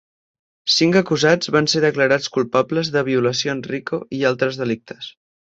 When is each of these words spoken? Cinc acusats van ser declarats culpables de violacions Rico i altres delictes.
Cinc 0.75 0.95
acusats 1.01 1.51
van 1.57 1.69
ser 1.75 1.83
declarats 1.83 2.33
culpables 2.39 2.91
de 2.97 3.07
violacions 3.13 3.73
Rico 3.75 4.01
i 4.21 4.27
altres 4.31 4.63
delictes. 4.65 5.13